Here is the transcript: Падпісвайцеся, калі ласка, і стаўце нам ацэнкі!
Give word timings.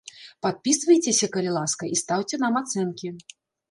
Падпісвайцеся, 0.45 1.31
калі 1.37 1.53
ласка, 1.59 1.93
і 1.93 2.01
стаўце 2.05 2.43
нам 2.49 2.53
ацэнкі! 2.67 3.19